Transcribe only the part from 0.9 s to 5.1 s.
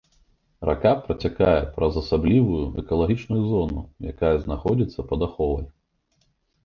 працякае праз асаблівую экалагічную зону, якая знаходзіцца